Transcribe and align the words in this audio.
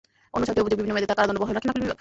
অন্য 0.33 0.43
ছয়টি 0.47 0.61
অভিযোগে 0.63 0.79
বিভিন্ন 0.79 0.93
মেয়াদে 0.95 1.09
তাঁর 1.09 1.17
কারাদণ্ড 1.19 1.39
বহাল 1.41 1.53
রাখেন 1.55 1.69
আপিল 1.71 1.81
বিভাগ। 1.81 1.89